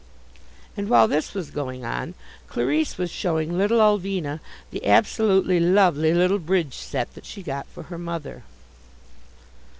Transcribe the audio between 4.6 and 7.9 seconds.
the absolutely lovely little bridge set that she got for